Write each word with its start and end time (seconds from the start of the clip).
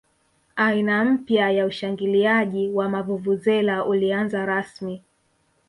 aina 0.55 1.05
mpya 1.05 1.51
ya 1.51 1.65
ushangiliaji 1.65 2.69
wa 2.69 2.89
mavuvuzela 2.89 3.85
ulianza 3.85 4.45
rasmi 4.45 5.03